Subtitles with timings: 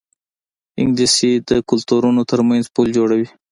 [0.81, 3.27] انګلیسي د کلتورونو ترمنځ پل جوړوي